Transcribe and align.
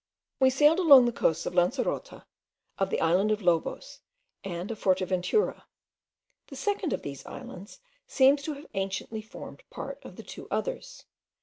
We 0.39 0.49
sailed 0.49 0.79
along 0.79 1.05
the 1.05 1.11
coasts 1.13 1.45
of 1.45 1.53
Lancerota, 1.53 2.25
of 2.79 2.89
the 2.89 2.99
island 2.99 3.29
of 3.29 3.43
Lobos, 3.43 3.99
and 4.43 4.71
of 4.71 4.79
Forteventura. 4.79 5.65
The 6.47 6.55
second 6.55 6.91
of 6.91 7.03
these 7.03 7.27
islands 7.27 7.79
seems 8.07 8.41
to 8.41 8.53
have 8.55 8.65
anciently 8.73 9.21
formed 9.21 9.61
part 9.69 9.99
of 10.03 10.15
the 10.15 10.23
two 10.23 10.47
others. 10.49 11.05